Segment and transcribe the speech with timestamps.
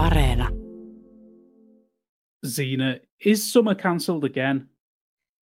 [0.00, 0.48] Areena.
[2.46, 4.68] Zena, is summer cancelled again?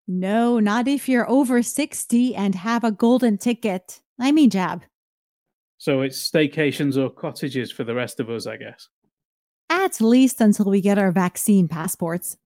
[0.08, 4.00] No, not if you're over 60 and have a golden ticket.
[4.18, 4.82] I mean, jab.
[5.76, 8.88] So it's staycations or cottages for the rest of us, I guess.
[9.70, 12.36] At least until we get our vaccine passports.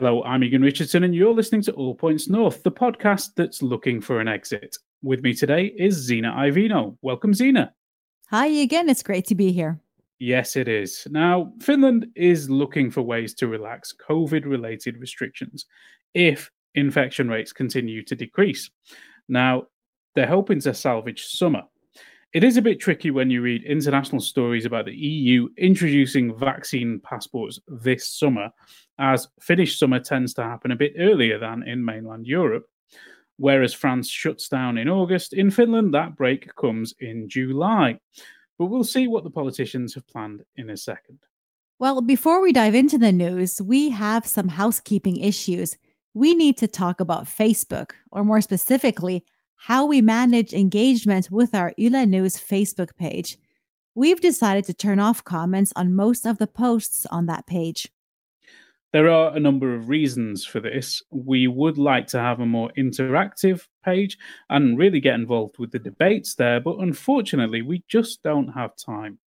[0.00, 4.00] Hello, I'm Egan Richardson, and you're listening to All Points North, the podcast that's looking
[4.00, 4.78] for an exit.
[5.02, 6.96] With me today is Zena Iovino.
[7.02, 7.74] Welcome, Zena.
[8.30, 8.88] Hi again.
[8.88, 9.78] It's great to be here.
[10.18, 11.06] Yes, it is.
[11.10, 15.66] Now, Finland is looking for ways to relax COVID related restrictions
[16.14, 18.70] if infection rates continue to decrease.
[19.28, 19.64] Now,
[20.14, 21.64] they're hoping to salvage summer.
[22.32, 26.98] It is a bit tricky when you read international stories about the EU introducing vaccine
[27.00, 28.48] passports this summer
[29.02, 32.66] as Finnish summer tends to happen a bit earlier than in mainland Europe.
[33.36, 37.98] Whereas France shuts down in August, in Finland that break comes in July.
[38.58, 41.18] But we'll see what the politicians have planned in a second.
[41.80, 45.76] Well, before we dive into the news, we have some housekeeping issues.
[46.14, 49.24] We need to talk about Facebook, or more specifically,
[49.56, 53.36] how we manage engagement with our Yle News Facebook page.
[53.96, 57.90] We've decided to turn off comments on most of the posts on that page.
[58.92, 61.02] There are a number of reasons for this.
[61.10, 64.18] We would like to have a more interactive page
[64.50, 69.18] and really get involved with the debates there, but unfortunately, we just don't have time.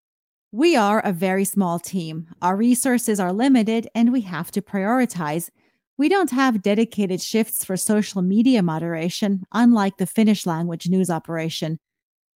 [0.51, 2.27] We are a very small team.
[2.41, 5.49] Our resources are limited and we have to prioritize.
[5.97, 11.79] We don't have dedicated shifts for social media moderation, unlike the Finnish language news operation.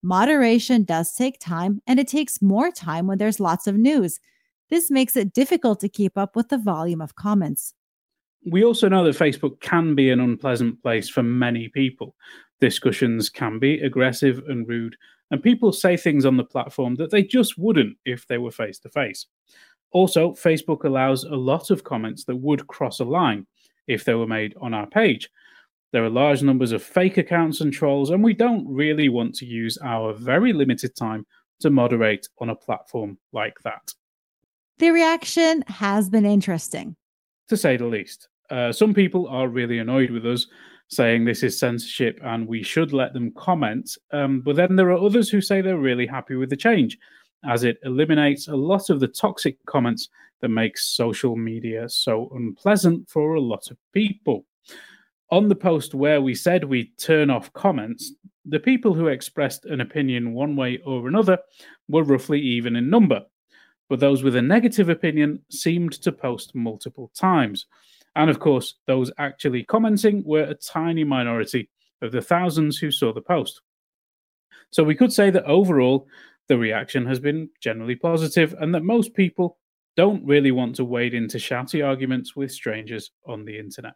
[0.02, 4.18] Moderation does take time, and it takes more time when there's lots of news.
[4.70, 7.74] This makes it difficult to keep up with the volume of comments.
[8.50, 12.14] We also know that Facebook can be an unpleasant place for many people.
[12.60, 14.96] Discussions can be aggressive and rude,
[15.30, 18.78] and people say things on the platform that they just wouldn't if they were face
[18.80, 19.26] to face.
[19.92, 23.46] Also, Facebook allows a lot of comments that would cross a line
[23.86, 25.30] if they were made on our page.
[25.92, 29.46] There are large numbers of fake accounts and trolls, and we don't really want to
[29.46, 31.26] use our very limited time
[31.60, 33.94] to moderate on a platform like that.
[34.78, 36.94] The reaction has been interesting.
[37.48, 38.28] To say the least.
[38.48, 40.46] Uh, some people are really annoyed with us,
[40.86, 43.90] saying this is censorship and we should let them comment.
[44.12, 46.96] Um, but then there are others who say they're really happy with the change,
[47.44, 50.10] as it eliminates a lot of the toxic comments
[50.42, 54.46] that makes social media so unpleasant for a lot of people.
[55.32, 58.12] On the post where we said we'd turn off comments,
[58.44, 61.38] the people who expressed an opinion one way or another
[61.88, 63.24] were roughly even in number
[63.88, 67.66] but those with a negative opinion seemed to post multiple times.
[68.16, 71.70] And of course, those actually commenting were a tiny minority
[72.02, 73.60] of the thousands who saw the post.
[74.70, 76.06] So we could say that overall,
[76.48, 79.58] the reaction has been generally positive, and that most people
[79.96, 83.94] don't really want to wade into shouty arguments with strangers on the internet.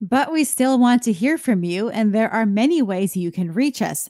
[0.00, 3.52] But we still want to hear from you, and there are many ways you can
[3.52, 4.08] reach us.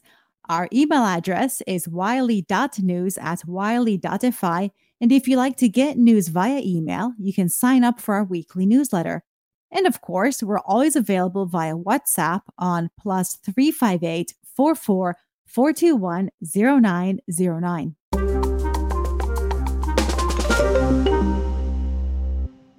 [0.51, 4.71] Our email address is yle.news at yle.fi.
[5.01, 8.25] And if you like to get news via email, you can sign up for our
[8.25, 9.23] weekly newsletter.
[9.71, 15.17] And of course, we're always available via WhatsApp on plus 358 44
[15.47, 17.95] 421 0909.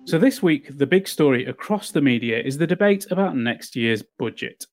[0.04, 4.04] So, this week, the big story across the media is the debate about next year's
[4.20, 4.66] budget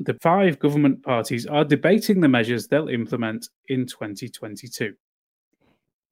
[0.00, 4.94] the five government parties are debating the measures they'll implement in 2022.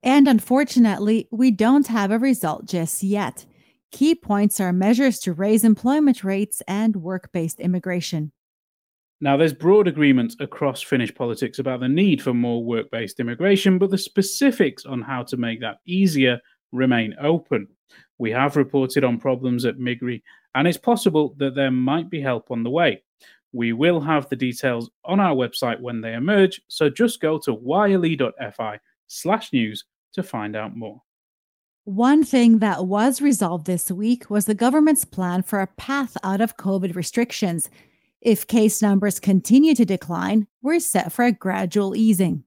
[0.03, 3.45] And unfortunately, we don't have a result just yet.
[3.93, 8.33] Key points are measures to raise employment rates and work based immigration.
[9.21, 13.79] Now, there's broad agreement across Finnish politics about the need for more work based immigration,
[13.79, 16.41] but the specifics on how to make that easier
[16.73, 17.69] remain open.
[18.17, 20.23] We have reported on problems at Migri,
[20.55, 23.03] and it's possible that there might be help on the way.
[23.53, 27.53] We will have the details on our website when they emerge, so just go to
[27.53, 31.03] yle.fi slash news to find out more.
[31.85, 36.41] One thing that was resolved this week was the government's plan for a path out
[36.41, 37.71] of COVID restrictions.
[38.21, 42.45] If case numbers continue to decline, we're set for a gradual easing.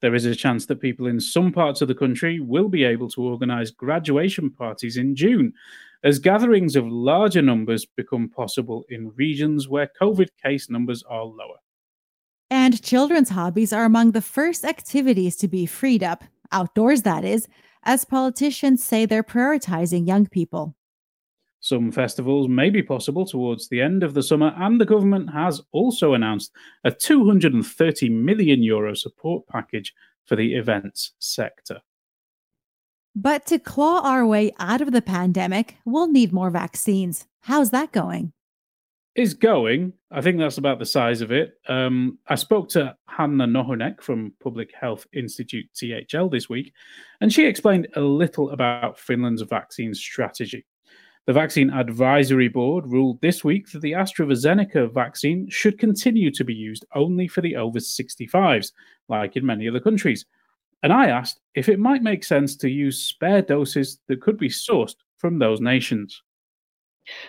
[0.00, 3.10] There is a chance that people in some parts of the country will be able
[3.10, 5.52] to organise graduation parties in June,
[6.02, 11.58] as gatherings of larger numbers become possible in regions where COVID case numbers are lower.
[12.50, 17.46] And children's hobbies are among the first activities to be freed up, outdoors that is,
[17.84, 20.74] as politicians say they're prioritizing young people.
[21.60, 25.60] Some festivals may be possible towards the end of the summer, and the government has
[25.72, 26.52] also announced
[26.84, 29.92] a 230 million euro support package
[30.24, 31.80] for the events sector.
[33.16, 37.26] But to claw our way out of the pandemic, we'll need more vaccines.
[37.42, 38.32] How's that going?
[39.16, 39.92] Is going.
[40.12, 41.54] I think that's about the size of it.
[41.68, 46.72] Um, I spoke to Hanna Nohynek from Public Health Institute THL this week,
[47.20, 50.64] and she explained a little about Finland's vaccine strategy.
[51.26, 56.54] The Vaccine Advisory Board ruled this week that the AstraZeneca vaccine should continue to be
[56.54, 58.72] used only for the over 65s,
[59.08, 60.24] like in many other countries.
[60.82, 64.48] And I asked if it might make sense to use spare doses that could be
[64.48, 66.22] sourced from those nations.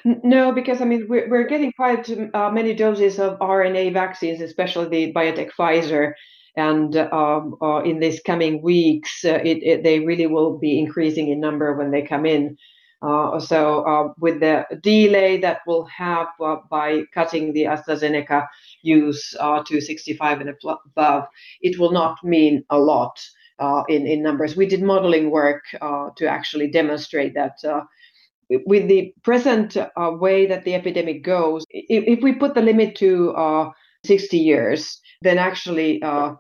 [0.05, 4.87] No, because I mean we're we're getting quite uh, many doses of RNA vaccines, especially
[4.89, 6.13] the BioNTech Pfizer,
[6.55, 11.29] and um, uh, in these coming weeks, uh, it, it, they really will be increasing
[11.29, 12.57] in number when they come in.
[13.01, 18.47] Uh, so uh, with the delay that we'll have uh, by cutting the AstraZeneca
[18.83, 20.55] use to 65 and
[20.95, 21.23] above,
[21.61, 23.19] it will not mean a lot
[23.87, 24.55] in in numbers.
[24.55, 27.57] We did modeling work to actually demonstrate that
[28.65, 32.95] with the present uh, way that the epidemic goes, if, if we put the limit
[32.97, 33.69] to uh,
[34.05, 36.33] 60 years, then actually uh,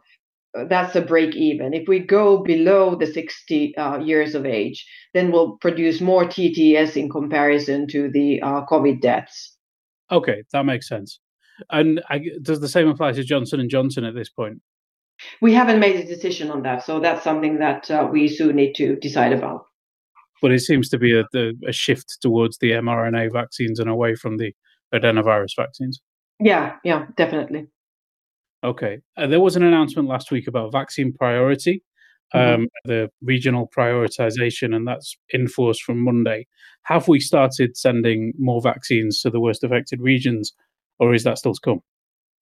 [0.67, 1.73] that's a break even.
[1.73, 6.97] If we go below the 60 uh, years of age, then we'll produce more TTS
[6.97, 9.55] in comparison to the uh, COVID deaths.
[10.11, 11.19] Okay, that makes sense.
[11.69, 14.61] And I, does the same apply to Johnson and Johnson at this point?
[15.41, 18.73] We haven't made a decision on that, so that's something that uh, we soon need
[18.75, 19.65] to decide about
[20.41, 21.25] but it seems to be a,
[21.67, 24.51] a shift towards the mRNA vaccines and away from the
[24.93, 26.01] adenovirus vaccines.
[26.39, 27.67] Yeah, yeah, definitely.
[28.63, 28.99] Okay.
[29.15, 31.83] Uh, there was an announcement last week about vaccine priority,
[32.33, 32.61] mm-hmm.
[32.63, 36.47] um, the regional prioritization, and that's in force from Monday.
[36.83, 40.53] Have we started sending more vaccines to the worst affected regions,
[40.99, 41.81] or is that still to come?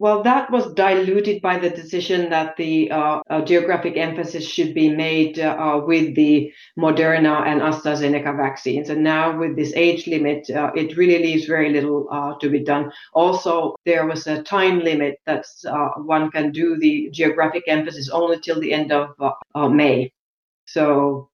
[0.01, 4.89] Well, that was diluted by the decision that the uh, uh, geographic emphasis should be
[4.89, 8.89] made uh, with the Moderna and AstraZeneca vaccines.
[8.89, 12.63] And now, with this age limit, uh, it really leaves very little uh, to be
[12.63, 12.93] done.
[13.13, 18.39] Also, there was a time limit that uh, one can do the geographic emphasis only
[18.39, 19.09] till the end of
[19.69, 20.13] May.
[20.65, 21.29] So,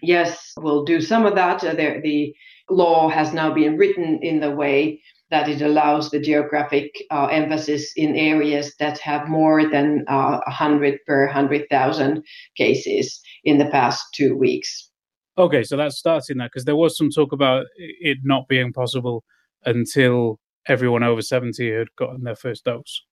[0.00, 1.60] yes, we'll do some of that.
[1.62, 2.36] There, the
[2.68, 7.92] law has now been written in the way that it allows the geographic uh, emphasis
[7.96, 12.22] in areas that have more than uh, 100 per 100,000
[12.56, 14.90] cases in the past two weeks.
[15.38, 19.24] Okay, so that's starting that because there was some talk about it not being possible
[19.64, 20.38] until
[20.68, 23.02] everyone over 70 had gotten their first dose.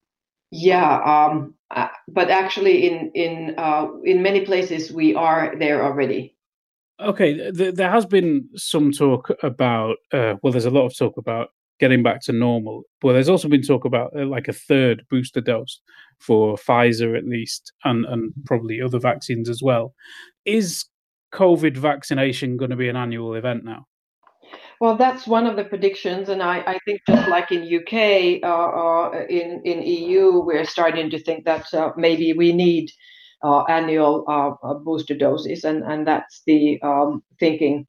[0.51, 6.35] Yeah, um, uh, but actually, in in uh, in many places we are there already.
[6.99, 9.97] Okay, th- there has been some talk about.
[10.11, 11.49] Uh, well, there's a lot of talk about
[11.79, 12.83] getting back to normal.
[13.01, 15.81] But there's also been talk about uh, like a third booster dose
[16.19, 19.93] for Pfizer at least, and and probably other vaccines as well.
[20.45, 20.85] Is
[21.33, 23.85] COVID vaccination going to be an annual event now?
[24.81, 28.47] Well, that's one of the predictions, and I, I think just like in UK, uh,
[28.47, 32.89] uh, in in EU, we're starting to think that uh, maybe we need
[33.43, 37.87] uh, annual uh, booster doses, and and that's the um, thinking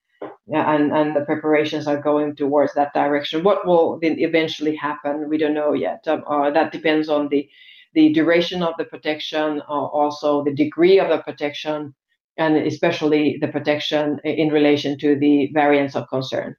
[0.52, 3.44] and and the preparations are going towards that direction.
[3.44, 5.28] What will then eventually happen?
[5.28, 6.06] We don't know yet.
[6.06, 7.48] Um, uh, that depends on the
[7.94, 11.94] the duration of the protection, uh, also the degree of the protection,
[12.36, 16.56] and especially the protection in relation to the variants of concern.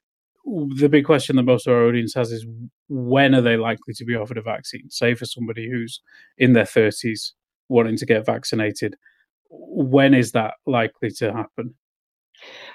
[0.75, 2.45] The big question that most of our audience has is
[2.89, 4.89] when are they likely to be offered a vaccine?
[4.89, 6.01] Say for somebody who's
[6.37, 7.31] in their 30s
[7.69, 8.95] wanting to get vaccinated,
[9.49, 11.75] when is that likely to happen?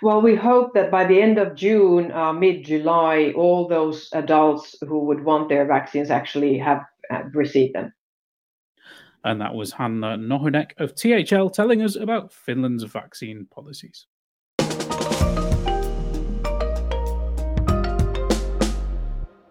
[0.02, 4.76] Well, we hope that by the end of June, uh, mid July, all those adults
[4.87, 7.92] who would want their vaccines actually have, have received them.
[9.25, 14.06] And that was Hanna Nohynek of THL telling us about Finland's vaccine policies.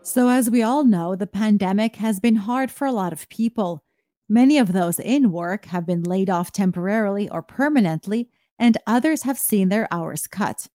[0.02, 3.84] So, as we all know, the pandemic has been hard for a lot of people.
[4.30, 9.38] Many of those in work have been laid off temporarily or permanently, and others have
[9.38, 10.68] seen their hours cut.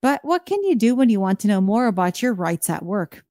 [0.00, 2.84] But what can you do when you want to know more about your rights at
[2.84, 3.24] work?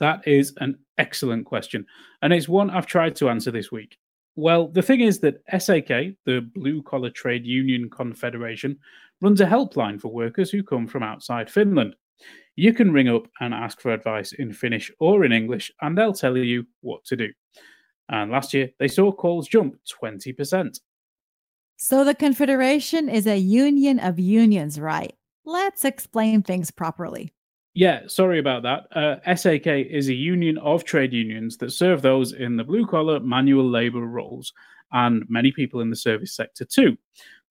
[0.00, 1.86] That is an excellent question,
[2.22, 3.98] and it's one I've tried to answer this week.
[4.36, 8.78] Well, the thing is that SAK, the Blue Collar Trade Union Confederation,
[9.20, 11.96] runs a helpline for workers who come from outside Finland.
[12.54, 16.12] You can ring up and ask for advice in Finnish or in English, and they'll
[16.12, 17.28] tell you what to do.
[18.08, 20.78] And last year, they saw calls jump 20%.
[21.80, 25.14] So the Confederation is a union of unions, right?
[25.44, 27.32] Let's explain things properly.
[27.72, 28.88] Yeah, sorry about that.
[28.90, 33.20] Uh, SAK is a union of trade unions that serve those in the blue collar
[33.20, 34.52] manual labor roles
[34.90, 36.96] and many people in the service sector too.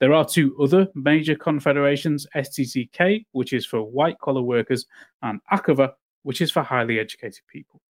[0.01, 4.85] There are two other major confederations STTK, which is for white collar workers,
[5.21, 5.93] and Akava,
[6.23, 7.81] which is for highly educated people.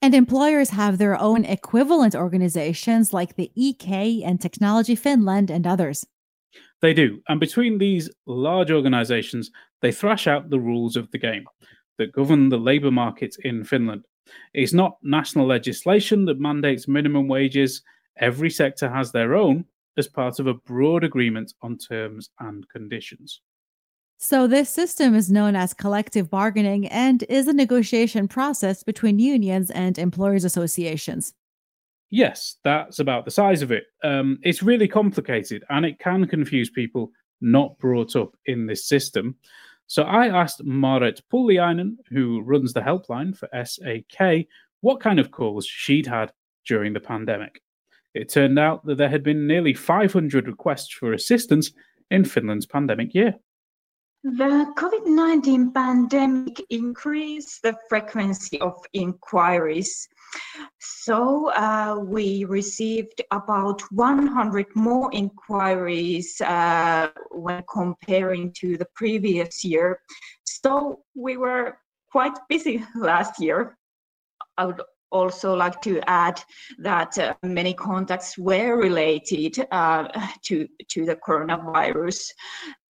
[0.00, 6.06] And employers have their own equivalent organizations like the EK and Technology Finland and others.
[6.80, 7.20] They do.
[7.28, 9.50] And between these large organizations,
[9.82, 11.44] they thrash out the rules of the game
[11.98, 14.04] that govern the labor market in Finland.
[14.54, 17.82] It's not national legislation that mandates minimum wages.
[18.18, 19.64] Every sector has their own
[19.96, 23.40] as part of a broad agreement on terms and conditions.
[24.20, 29.70] So, this system is known as collective bargaining and is a negotiation process between unions
[29.70, 31.34] and employers' associations.
[32.10, 33.84] Yes, that's about the size of it.
[34.02, 39.36] Um, it's really complicated and it can confuse people not brought up in this system.
[39.86, 44.48] So, I asked Marit Pulliainen, who runs the helpline for SAK,
[44.80, 46.32] what kind of calls she'd had
[46.66, 47.62] during the pandemic.
[48.14, 51.70] It turned out that there had been nearly 500 requests for assistance
[52.10, 53.36] in Finland's pandemic year.
[54.36, 60.06] The COVID 19 pandemic increased the frequency of inquiries.
[60.78, 69.98] So uh, we received about 100 more inquiries uh, when comparing to the previous year.
[70.44, 71.78] So we were
[72.12, 73.78] quite busy last year.
[74.58, 76.42] I would also like to add
[76.80, 80.08] that uh, many contacts were related uh,
[80.42, 82.28] to, to the coronavirus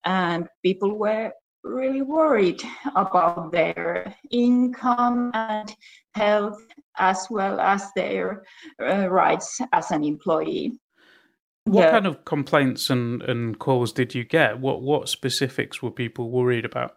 [0.08, 1.32] and people were
[1.64, 2.64] really worried
[2.96, 5.76] about their income and
[6.16, 6.66] health
[6.98, 8.44] as well as their
[8.82, 10.72] uh, rights as an employee.
[11.66, 11.92] What yeah.
[11.92, 14.60] kind of complaints and, and calls did you get?
[14.60, 16.96] What what specifics were people worried about?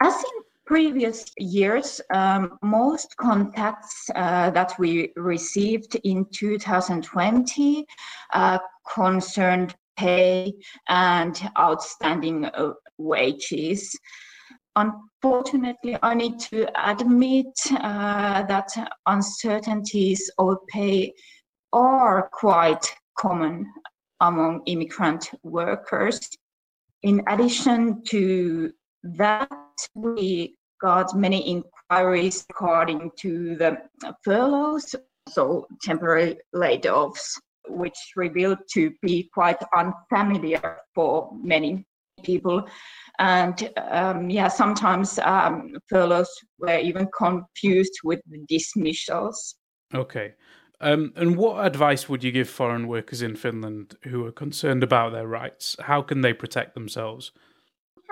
[0.00, 7.86] As in previous years, um, most contacts uh, that we received in 2020
[8.32, 8.58] uh,
[8.94, 10.52] concerned pay
[10.88, 13.98] and outstanding uh, wages.
[14.76, 18.68] Unfortunately, I need to admit uh, that
[19.06, 21.12] uncertainties over pay
[21.72, 22.84] are quite
[23.18, 23.66] common
[24.20, 26.20] among immigrant workers.
[27.02, 28.72] In addition to
[29.02, 29.50] that,
[29.94, 33.78] we got many inquiries according to the
[34.24, 34.94] furloughs,
[35.28, 41.84] so temporary layoffs which revealed to be quite unfamiliar for many
[42.22, 42.66] people.
[43.18, 49.56] And um, yeah, sometimes um, furloughs were even confused with dismissals.
[49.94, 50.34] Okay.
[50.80, 55.12] Um, and what advice would you give foreign workers in Finland who are concerned about
[55.12, 55.76] their rights?
[55.80, 57.32] How can they protect themselves?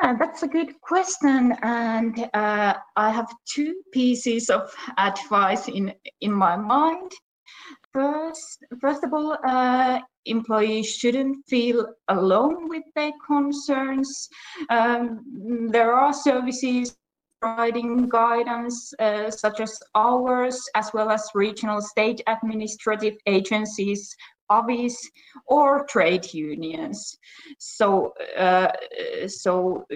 [0.03, 6.33] Yeah, that's a good question, and uh, I have two pieces of advice in in
[6.33, 7.13] my mind.
[7.95, 14.29] First, first of all, uh, employees shouldn't feel alone with their concerns.
[14.69, 16.97] Um, there are services
[17.41, 24.17] providing guidance uh, such as ours, as well as regional state administrative agencies,
[24.51, 24.97] AVIs,
[25.47, 27.17] or trade unions.
[27.59, 28.73] So, uh,
[29.29, 29.87] so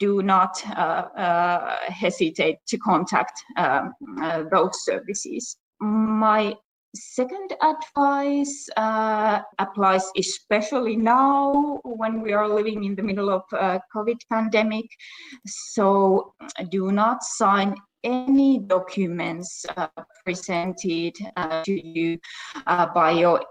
[0.00, 5.56] do not uh, uh, hesitate to contact um, uh, those services.
[5.80, 6.56] My
[6.94, 13.78] second advice uh, applies especially now when we are living in the middle of uh,
[13.94, 14.86] covid pandemic.
[15.46, 16.34] So
[16.70, 19.88] do not sign any documents uh,
[20.24, 22.18] presented uh, to you
[22.66, 23.42] uh, by your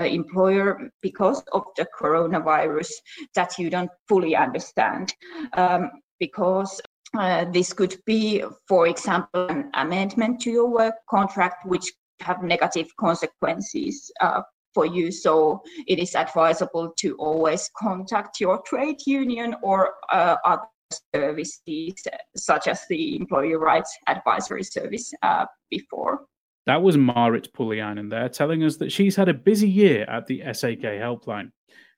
[0.00, 2.90] employer because of the coronavirus
[3.34, 5.14] that you don't fully understand.
[5.54, 6.80] Um, because
[7.18, 12.88] uh, this could be, for example, an amendment to your work contract, which have negative
[12.96, 14.42] consequences uh,
[14.74, 15.10] for you.
[15.10, 20.66] So it is advisable to always contact your trade union or uh, other
[21.14, 21.94] services,
[22.36, 26.26] such as the Employee Rights Advisory Service uh, before.
[26.66, 30.42] That was Marit Pulliainen there telling us that she's had a busy year at the
[30.52, 31.52] SAK helpline.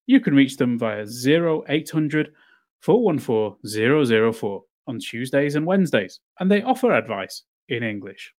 [0.07, 2.33] You can reach them via 0800
[2.81, 8.33] 414 004 on Tuesdays and Wednesdays, and they offer advice in English.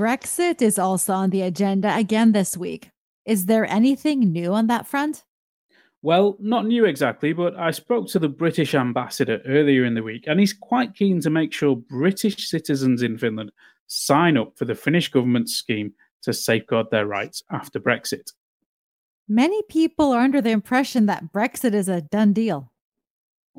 [0.00, 2.90] Brexit is also on the agenda again this week.
[3.26, 5.24] Is there anything new on that front?
[6.00, 10.24] Well, not new exactly, but I spoke to the British ambassador earlier in the week,
[10.26, 13.52] and he's quite keen to make sure British citizens in Finland
[13.88, 15.92] sign up for the Finnish government's scheme
[16.22, 18.32] to safeguard their rights after Brexit.
[19.28, 22.72] Many people are under the impression that Brexit is a done deal.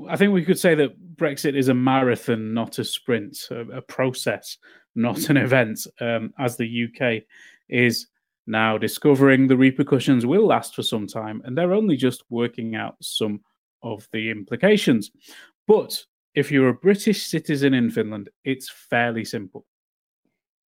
[0.10, 3.82] I think we could say that Brexit is a marathon, not a sprint, a, a
[3.84, 4.58] process,
[4.96, 7.24] not an event, um, as the UK
[7.70, 8.08] is
[8.48, 12.96] now discovering the repercussions will last for some time, and they're only just working out
[13.02, 13.42] some
[13.84, 15.12] of the implications.
[15.68, 16.04] But
[16.36, 19.66] if you're a British citizen in Finland, it's fairly simple.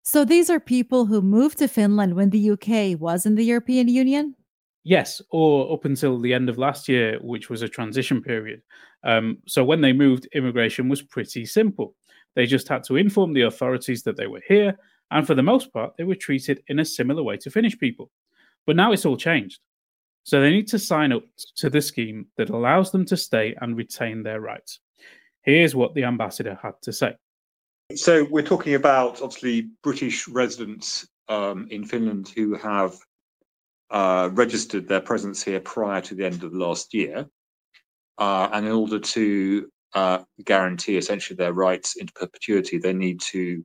[0.04, 3.88] So these are people who moved to Finland when the UK was in the European
[3.88, 4.36] Union?
[4.84, 8.64] Yes, or up until the end of last year, which was a transition period.
[9.04, 11.96] Um, so when they moved, immigration was pretty simple.
[12.36, 14.78] They just had to inform the authorities that they were here,
[15.12, 18.10] and for the most part, they were treated in a similar way to Finnish people.
[18.66, 19.60] But now it's all changed.
[20.24, 21.24] So they need to sign up
[21.58, 24.80] to the scheme that allows them to stay and retain their rights.
[25.44, 27.16] Here's what the ambassador had to say.
[27.96, 32.96] So we're talking about obviously British residents um, in Finland who have
[33.90, 37.28] uh, registered their presence here prior to the end of last year.
[38.18, 43.64] Uh, and in order to uh, guarantee essentially their rights into perpetuity, they need to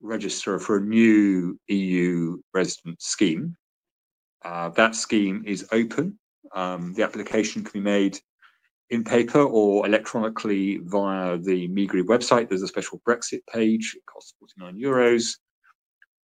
[0.00, 3.56] register for a new EU resident scheme.
[4.44, 6.18] Uh, that scheme is open.
[6.54, 8.20] Um, the application can be made
[8.90, 12.48] in paper or electronically via the Migri website.
[12.48, 13.94] There's a special Brexit page.
[13.96, 15.38] It costs 49 euros.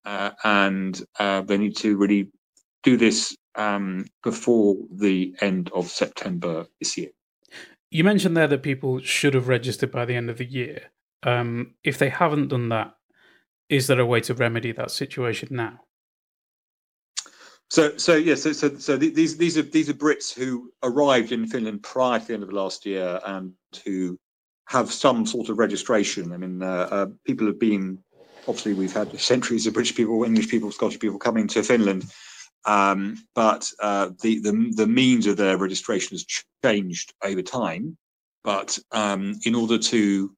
[0.05, 2.29] Uh, and uh, they need to really
[2.83, 7.09] do this um, before the end of September this year.
[7.91, 10.91] You mentioned there that people should have registered by the end of the year.
[11.23, 12.95] Um, if they haven't done that,
[13.67, 15.81] is there a way to remedy that situation now?
[17.69, 21.31] So, so yes, yeah, so, so, so these these are these are Brits who arrived
[21.31, 23.53] in Finland prior to the end of last year and
[23.85, 24.17] who
[24.67, 26.31] have some sort of registration.
[26.31, 27.99] I mean, uh, uh, people have been
[28.47, 32.05] obviously we've had centuries of British people, English people, Scottish people coming to Finland,
[32.65, 36.25] um, but uh, the, the the means of their registration has
[36.63, 37.97] changed over time.
[38.43, 40.35] But um, in order to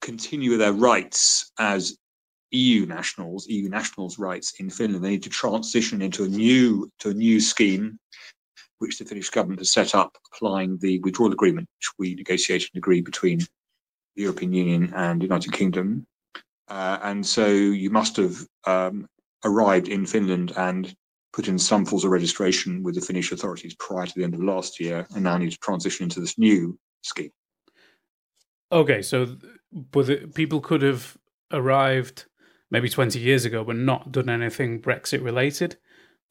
[0.00, 1.96] continue their rights as
[2.52, 5.02] EU nationals, EU nationals' rights in Finland.
[5.02, 7.98] They need to transition into a new to a new scheme,
[8.78, 12.80] which the Finnish government has set up, applying the withdrawal agreement, which we negotiated and
[12.80, 16.06] agreed between the European Union and the United Kingdom.
[16.68, 19.06] Uh, and so you must have um,
[19.44, 20.94] arrived in Finland and
[21.32, 24.42] put in some forms of registration with the Finnish authorities prior to the end of
[24.42, 27.32] last year, and now need to transition into this new scheme.
[28.70, 29.36] Okay, so
[29.72, 31.16] but the, people could have
[31.50, 32.26] arrived
[32.70, 35.76] maybe 20 years ago, but not done anything Brexit related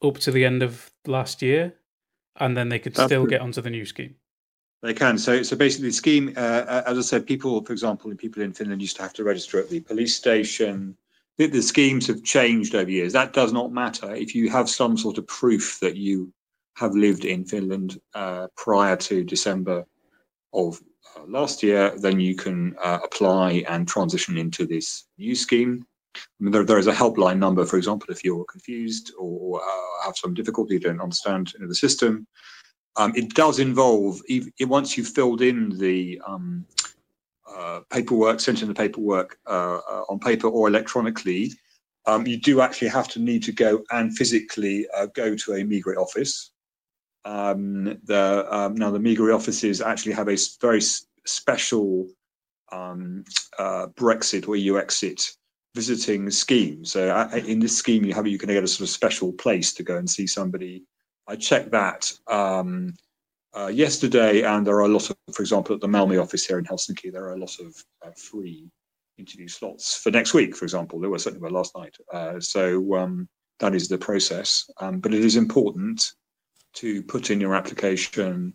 [0.02, 1.74] up to the end of last year,
[2.36, 4.16] and then they could still get onto the new scheme.
[4.82, 5.16] They can.
[5.16, 8.82] So, so basically, the scheme, uh, as I said, people, for example, people in Finland
[8.82, 10.96] used to have to register at the police station.
[11.38, 13.12] The, the schemes have changed over years.
[13.12, 16.32] That does not matter if you have some sort of proof that you
[16.76, 19.84] have lived in Finland uh, prior to December
[20.52, 20.80] of
[21.16, 25.84] uh, last year, then you can uh, apply and transition into this new scheme.
[26.14, 30.04] I mean, there, there is a helpline number, for example, if you're confused or uh,
[30.04, 32.26] have some difficulty, don't understand you know, the system.
[32.96, 36.66] Um, it does involve, even, once you've filled in the um,
[37.56, 41.52] uh, paperwork, sent in the paperwork uh, on paper or electronically,
[42.06, 45.62] um, you do actually have to need to go and physically uh, go to a
[45.62, 46.50] Migri office.
[47.24, 50.80] Um, the, um, now, the Migri offices actually have a very
[51.24, 52.08] special
[52.72, 53.24] um,
[53.58, 55.22] uh, Brexit or EU exit
[55.74, 56.84] visiting scheme.
[56.84, 59.82] So in this scheme, you have you can get a sort of special place to
[59.82, 60.84] go and see somebody.
[61.28, 62.94] I checked that um,
[63.56, 66.58] uh, yesterday, and there are a lot of, for example, at the Malmi office here
[66.58, 68.70] in Helsinki, there are a lot of uh, free
[69.18, 70.56] interview slots for next week.
[70.56, 71.96] For example, there were certainly were last night.
[72.12, 76.12] Uh, so um, that is the process, um, but it is important
[76.74, 78.54] to put in your application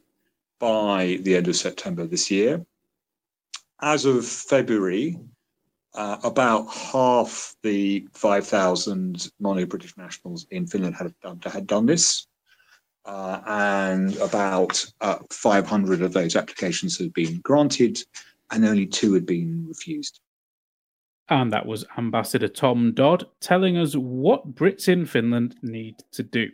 [0.60, 2.65] by the end of September this year.
[3.81, 5.19] As of February,
[5.93, 12.26] uh, about half the 5,000 non-British nationals in Finland had done, had done this,
[13.07, 17.99] uh, and about uh, 500 of those applications had been granted,
[18.51, 20.19] and only two had been refused.
[21.29, 26.49] And that was Ambassador Tom Dodd telling us what Brits in Finland need to do.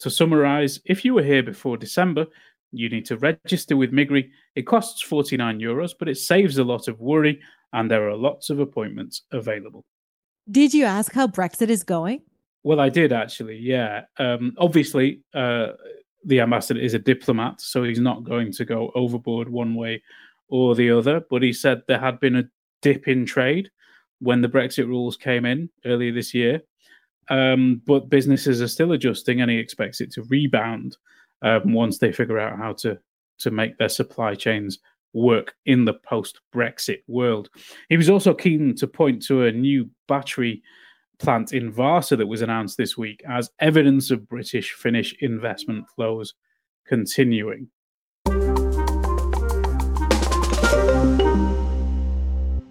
[0.00, 2.26] To summarise, if you were here before December,
[2.70, 4.28] you need to register with Migri.
[4.54, 7.40] It costs 49 euros, but it saves a lot of worry
[7.72, 9.84] and there are lots of appointments available.
[10.50, 12.22] Did you ask how Brexit is going?
[12.66, 14.06] Well, I did actually, yeah.
[14.18, 15.68] Um, obviously, uh,
[16.24, 20.02] the ambassador is a diplomat, so he's not going to go overboard one way
[20.48, 21.20] or the other.
[21.30, 22.48] But he said there had been a
[22.82, 23.70] dip in trade
[24.18, 26.60] when the Brexit rules came in earlier this year.
[27.28, 30.96] um, but businesses are still adjusting, and he expects it to rebound
[31.42, 32.98] um, once they figure out how to
[33.38, 34.78] to make their supply chains
[35.12, 37.48] work in the post Brexit world.
[37.88, 40.62] He was also keen to point to a new battery
[41.18, 46.34] plant in Vaasa that was announced this week as evidence of British Finnish investment flows
[46.86, 47.68] continuing.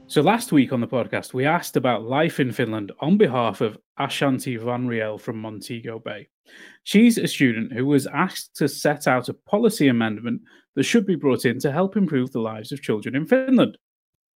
[0.08, 3.78] So last week on the podcast, we asked about life in Finland on behalf of
[3.98, 6.30] Ashanti Vanriel from Montego Bay.
[6.84, 10.42] She's a student who was asked to set out a policy amendment
[10.76, 13.78] that should be brought in to help improve the lives of children in Finland.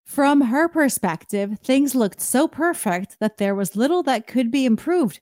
[0.10, 5.19] From her perspective, things looked so perfect that there was little that could be improved.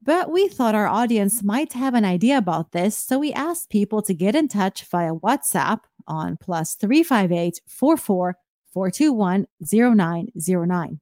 [0.00, 4.00] But we thought our audience might have an idea about this, so we asked people
[4.02, 8.36] to get in touch via WhatsApp on plus 358 44
[8.72, 11.00] 421 0909.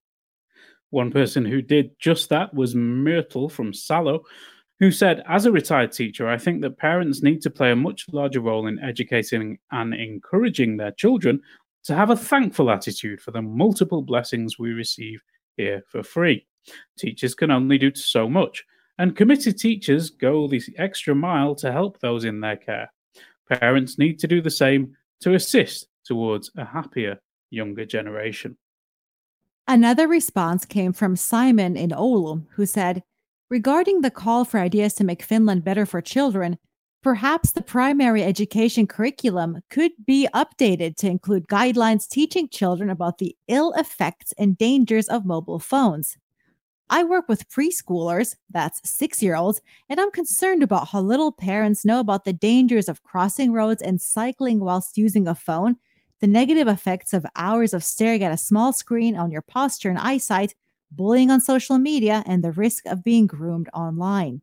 [0.89, 4.23] One person who did just that was Myrtle from Salo,
[4.79, 8.07] who said, As a retired teacher, I think that parents need to play a much
[8.11, 11.43] larger role in educating and encouraging their children
[11.87, 15.23] to have a thankful attitude for the multiple blessings we receive
[15.57, 16.47] here for free.
[16.99, 18.65] Teachers can only do so much,
[18.99, 22.93] and committed teachers go the extra mile to help those in their care.
[23.49, 27.21] Parents need to do the same to assist towards a happier
[27.51, 28.57] younger generation.
[29.69, 33.03] Another response came from Simon in Oulu, who said,
[33.49, 36.59] Regarding the call for ideas to make Finland better for children,
[37.07, 43.37] perhaps the primary education curriculum could be updated to include guidelines teaching children about the
[43.47, 46.19] ill effects and dangers of mobile phones.
[46.91, 51.85] I work with preschoolers, that's six year olds, and I'm concerned about how little parents
[51.85, 55.77] know about the dangers of crossing roads and cycling whilst using a phone
[56.21, 59.99] the negative effects of hours of staring at a small screen on your posture and
[60.01, 60.57] eyesight,
[60.91, 64.43] bullying on social media, and the risk of being groomed online.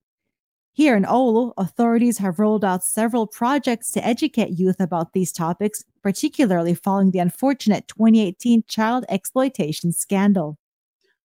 [0.76, 5.84] Here in Oulu, authorities have rolled out several projects to educate youth about these topics,
[6.02, 10.58] particularly following the unfortunate 2018 child exploitation scandal.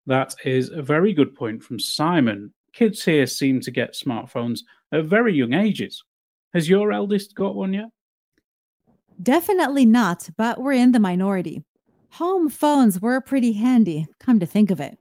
[0.06, 2.52] That is a very good point from Simon.
[2.74, 4.60] Kids here seem to get smartphones
[4.92, 6.04] at very young ages.
[6.52, 7.88] Has your eldest got one yet?
[9.22, 11.64] Definitely not, but we're in the minority.
[12.12, 14.98] Home phones were pretty handy, come to think of it.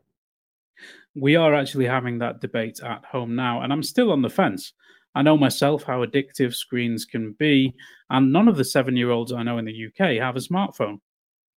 [1.20, 4.74] We are actually having that debate at home now, and I'm still on the fence.
[5.16, 7.74] I know myself how addictive screens can be,
[8.10, 11.00] and none of the seven year olds I know in the UK have a smartphone.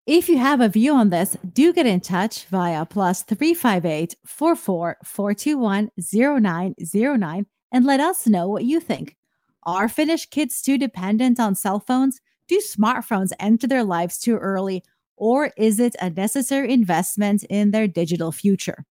[0.08, 4.98] If you have a view on this, do get in touch via plus 358 44
[5.04, 9.16] 421 0909 and let us know what you think.
[9.64, 12.22] Are Finnish kids too dependent on cell phones?
[12.50, 14.84] do smartphones enter their lives too early,
[15.16, 18.86] or is it a necessary investment in their digital future?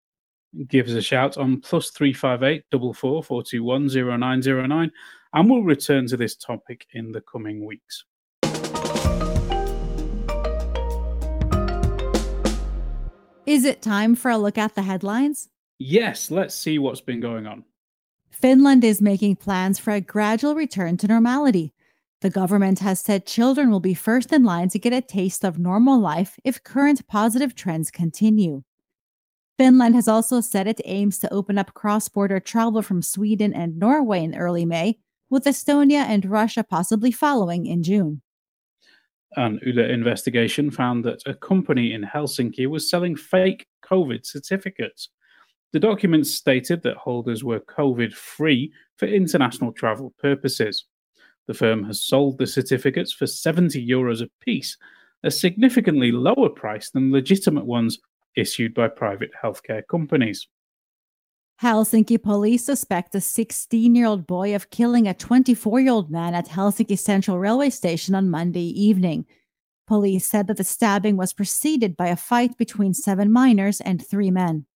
[0.67, 4.91] Give us a shout on plus 358 44 421 0909,
[5.35, 8.05] and we'll return to this topic in the coming weeks.
[13.47, 15.49] Is it time for a look at the headlines?
[15.79, 17.65] Yes, let's see what's been going on.
[18.31, 21.73] Finland is making plans for a gradual return to normality.
[22.21, 25.59] The government has said children will be first in line to get a taste of
[25.59, 28.65] normal life if current positive trends continue.
[29.59, 33.77] Finland has also said it aims to open up cross border travel from Sweden and
[33.77, 38.23] Norway in early May, with Estonia and Russia possibly following in June.
[39.37, 45.11] An Yle investigation found that a company in Helsinki was selling fake COVID certificates.
[45.73, 50.87] The documents stated that holders were COVID free for international travel purposes.
[51.49, 54.79] The firm has sold the certificates for 70 euros a piece,
[55.25, 57.99] a significantly lower price than legitimate ones
[58.39, 60.49] issued by private healthcare companies.
[61.63, 66.35] Helsinki police suspect a 16 year old boy of killing a 24 year old man
[66.35, 69.27] at Helsinki Central Railway Station on Monday evening.
[69.87, 74.31] Police said that the stabbing was preceded by a fight between seven minors and three
[74.31, 74.67] men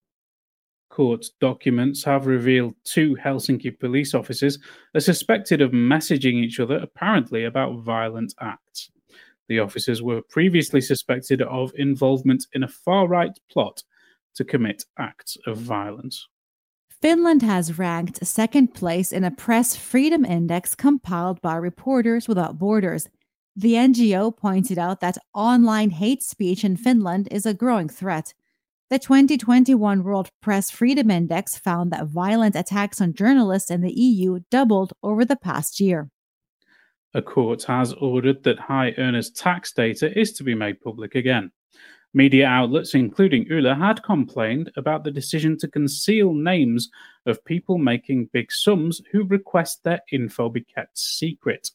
[0.92, 4.58] court documents have revealed two Helsinki police officers
[4.94, 8.90] are suspected of messaging each other apparently about violent acts.
[9.48, 13.82] The officers were previously suspected of involvement in a far right plot
[14.34, 16.26] to commit acts of violence.
[17.02, 23.08] Finland has ranked second place in a press freedom index compiled by Reporters Without Borders.
[23.56, 28.34] The NGO pointed out that online hate speech in Finland is a growing threat.
[28.88, 34.40] The 2021 World Press Freedom Index found that violent attacks on journalists in the EU
[34.50, 36.10] doubled over the past year.
[37.14, 41.50] A court has ordered that high earners' tax data is to be made public again.
[42.14, 46.90] Media outlets, including Yle, had complained about the decision to conceal names
[47.24, 51.70] of people making big sums who request their info be kept secret.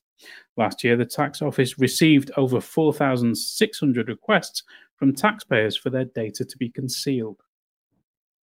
[0.56, 4.64] Last year, the tax office received over 4,600 requests
[4.96, 7.42] from taxpayers for their data to be concealed.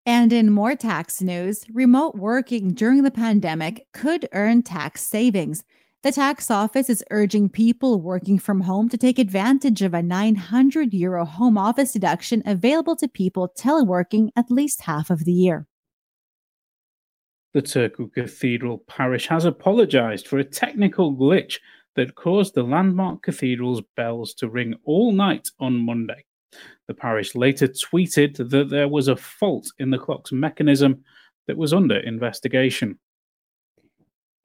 [0.07, 5.65] And in more tax news, remote working during the pandemic could earn tax savings.
[6.05, 10.93] The tax office is urging people working from home to take advantage of a 900
[10.93, 15.67] euro home office deduction available to people teleworking at least half of the year.
[17.55, 21.59] The Turku Cathedral Parish has apologised for a technical glitch
[21.97, 26.27] that caused the landmark cathedral's bells to ring all night on Monday.
[26.87, 31.03] The parish later tweeted that there was a fault in the clock's mechanism
[31.47, 32.99] that was under investigation.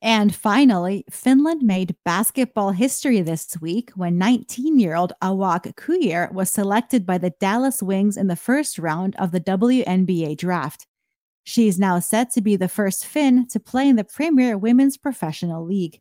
[0.01, 6.49] And finally, Finland made basketball history this week when 19 year old Awak Kuier was
[6.49, 10.87] selected by the Dallas Wings in the first round of the WNBA draft.
[11.43, 14.97] She is now set to be the first Finn to play in the Premier Women's
[14.97, 15.99] Professional League.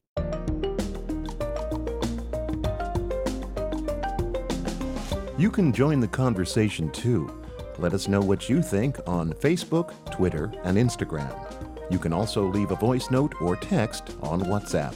[5.38, 7.42] You can join the conversation too.
[7.78, 11.57] Let us know what you think on Facebook, Twitter, and Instagram.
[11.90, 14.94] You can also leave a voice note or text on WhatsApp.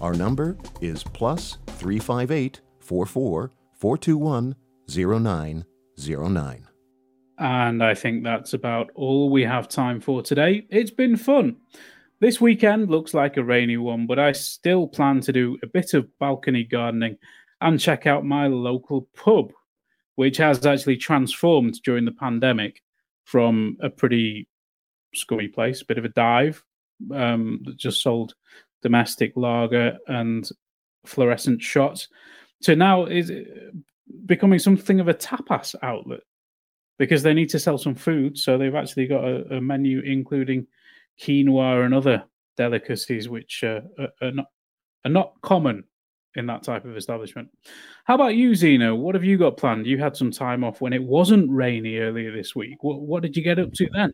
[0.00, 4.54] Our number is plus 358 44 421
[4.88, 6.68] 0909.
[7.40, 10.66] And I think that's about all we have time for today.
[10.70, 11.56] It's been fun.
[12.20, 15.94] This weekend looks like a rainy one, but I still plan to do a bit
[15.94, 17.18] of balcony gardening
[17.60, 19.52] and check out my local pub
[20.18, 22.82] which has actually transformed during the pandemic
[23.22, 24.48] from a pretty
[25.14, 26.62] scummy place, bit of a dive
[27.14, 28.34] um, that just sold
[28.82, 30.48] domestic lager and
[31.04, 32.08] fluorescent shots,
[32.60, 33.32] So now is
[34.26, 36.20] becoming something of a tapas outlet
[36.98, 38.36] because they need to sell some food.
[38.36, 40.66] So they've actually got a, a menu including
[41.20, 42.24] quinoa and other
[42.56, 44.46] delicacies which uh, are, are, not
[45.04, 45.84] are not common
[46.34, 47.48] in that type of establishment.
[48.04, 48.94] How about you, Zena?
[48.94, 49.86] What have you got planned?
[49.86, 52.82] You had some time off when it wasn't rainy earlier this week.
[52.82, 54.12] What, what did you get up to then?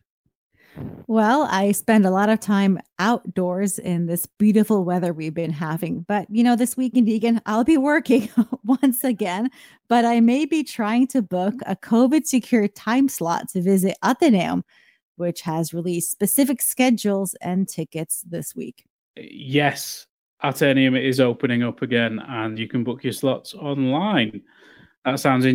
[1.07, 6.01] Well, I spend a lot of time outdoors in this beautiful weather we've been having.
[6.01, 8.29] But, you know, this weekend, Egan, I'll be working
[8.65, 9.51] once again,
[9.89, 14.63] but I may be trying to book a COVID secure time slot to visit Ateneum,
[15.17, 18.85] which has released specific schedules and tickets this week.
[19.17, 20.07] Yes,
[20.43, 24.43] Ateneum is opening up again and you can book your slots online.
[25.05, 25.47] That sounds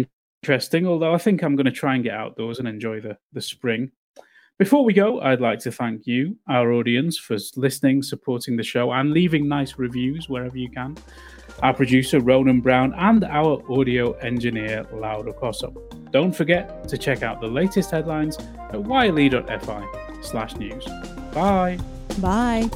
[0.44, 3.42] interesting, although I think I'm going to try and get outdoors and enjoy the, the
[3.42, 3.92] spring.
[4.60, 8.92] Before we go, I'd like to thank you, our audience, for listening, supporting the show,
[8.92, 10.98] and leaving nice reviews wherever you can.
[11.64, 15.74] Our producer, Ronan Brown, and our audio engineer, Laura Cosso.
[16.12, 20.86] Don't forget to check out the latest headlines at yle.fi slash news.
[21.34, 21.80] Bye.
[22.20, 22.70] Bye.